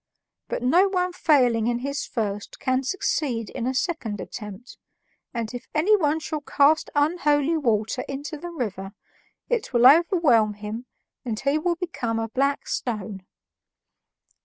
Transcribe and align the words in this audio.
But 0.47 0.63
no 0.63 0.87
one 0.87 1.13
failing 1.13 1.67
in 1.67 1.77
his 1.77 2.07
first 2.07 2.59
can 2.59 2.81
succeed 2.81 3.51
in 3.51 3.67
a 3.67 3.73
second 3.75 4.19
attempt, 4.19 4.79
and 5.31 5.53
if 5.53 5.67
anyone 5.75 6.19
shall 6.19 6.41
cast 6.41 6.89
unholy 6.95 7.55
water 7.55 8.01
into 8.09 8.35
the 8.35 8.49
river, 8.49 8.95
it 9.47 9.73
will 9.73 9.85
overwhelm 9.85 10.55
him 10.55 10.87
and 11.23 11.39
he 11.39 11.59
will 11.59 11.75
become 11.75 12.17
a 12.17 12.29
black 12.29 12.67
stone." 12.67 13.27